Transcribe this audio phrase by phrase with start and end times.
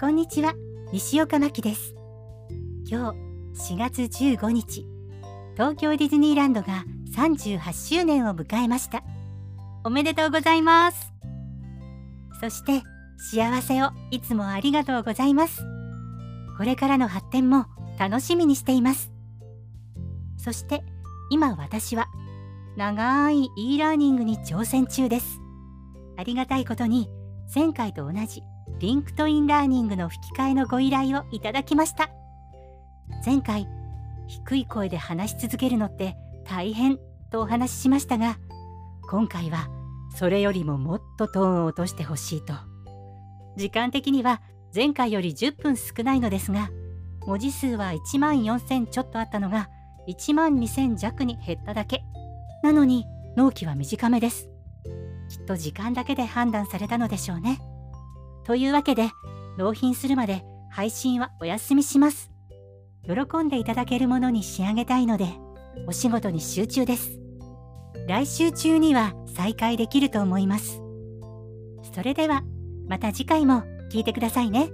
[0.00, 0.54] こんにちは。
[0.92, 1.96] 西岡真希です。
[2.88, 3.12] 今
[3.56, 4.86] 日4月15日
[5.54, 6.84] 東京ディズニーランドが
[7.16, 9.02] 38周年を迎えました。
[9.82, 11.12] おめでとうございます。
[12.40, 12.84] そして
[13.16, 15.64] 幸せをいつもありがとうございます。
[16.56, 17.66] これからの発展も
[17.98, 19.10] 楽しみにしています。
[20.36, 20.84] そして
[21.28, 22.06] 今私は
[22.76, 25.40] 長い e ラーニングに挑戦中です。
[26.16, 27.10] ありがたいことに
[27.52, 28.44] 前回と同じ
[28.78, 32.10] リンクトインラーニングの吹き替えのご依頼をいただきました。
[33.24, 33.66] 前回
[34.26, 36.98] 低い声で話し続けるのって大変
[37.30, 38.38] とお話ししましたが
[39.10, 39.68] 今回は
[40.14, 42.54] それよりももっとトーンを落としてほしいと。
[43.56, 44.40] 時間的には
[44.74, 46.70] 前回より10分少ないのですが
[47.26, 49.68] 文字数は1万4000ちょっとあったのが
[50.08, 52.02] 1万2000弱に減っただけ。
[52.62, 54.48] なのに納期は短めです。
[55.28, 57.60] きっと時間だけで判断されたのでしょうね。
[58.48, 59.10] というわけで
[59.58, 62.30] 納品するまで配信はお休みします。
[63.04, 65.26] 喜んでいただけるものに仕上げたいので
[65.86, 67.20] お仕事に集中です。
[68.06, 70.80] 来週中には再開できると思います。
[71.94, 72.42] それでは
[72.88, 74.70] また次回も聞いてくださいね。